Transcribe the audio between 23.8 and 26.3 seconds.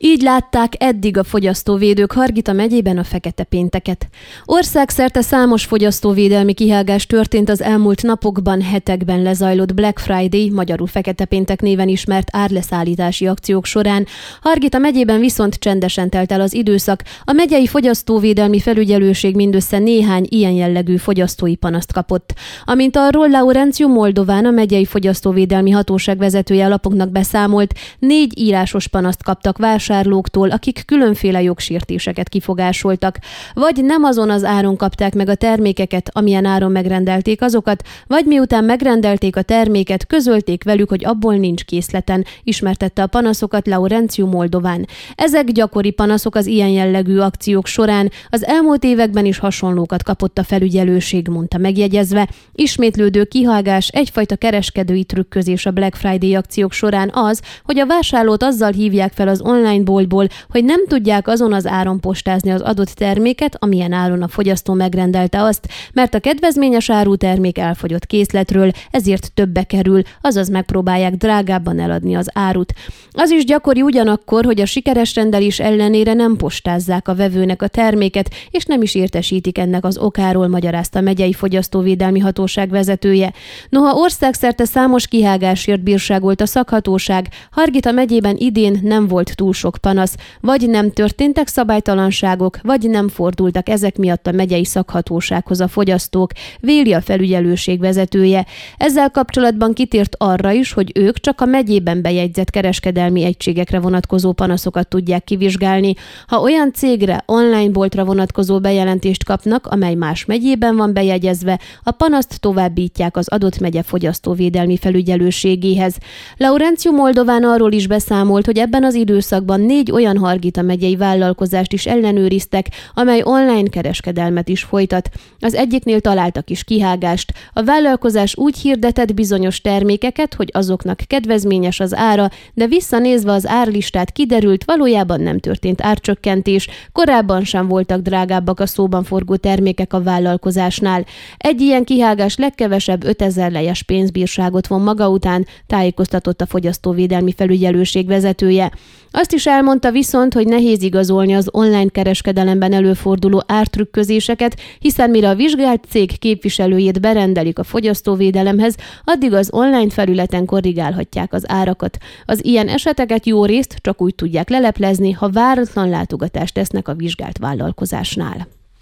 Moldován, a megyei fogyasztóvédelmi hatóság